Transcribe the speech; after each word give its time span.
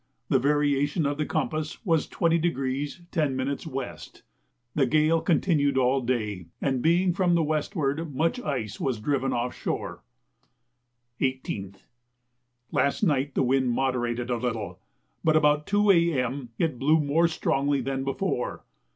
The 0.29 0.39
variation 0.39 1.05
of 1.05 1.19
the 1.19 1.27
compass 1.27 1.85
was 1.85 2.07
20° 2.09 3.05
10' 3.11 3.37
W. 3.37 3.97
The 4.73 4.85
gale 4.87 5.21
continued 5.21 5.77
all 5.77 6.01
day, 6.01 6.47
and 6.59 6.81
being 6.81 7.13
from 7.13 7.35
the 7.35 7.43
westward 7.43 8.11
much 8.15 8.39
ice 8.39 8.79
was 8.79 8.99
driven 8.99 9.31
off 9.31 9.53
shore. 9.53 10.01
18th. 11.19 11.83
Last 12.71 13.03
night 13.03 13.35
the 13.35 13.43
wind 13.43 13.69
moderated 13.69 14.31
a 14.31 14.37
little, 14.37 14.79
but 15.23 15.35
about 15.35 15.67
2 15.67 15.91
A.M. 15.91 16.49
it 16.57 16.79
blew 16.79 16.99
more 16.99 17.27
strongly 17.27 17.79
than 17.79 18.03
before. 18.03 18.63